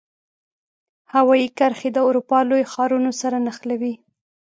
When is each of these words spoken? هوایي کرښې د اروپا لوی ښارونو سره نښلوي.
هوایي 1.13 1.47
کرښې 1.57 1.89
د 1.93 1.97
اروپا 2.07 2.39
لوی 2.49 2.63
ښارونو 2.71 3.11
سره 3.21 3.37
نښلوي. 3.45 3.93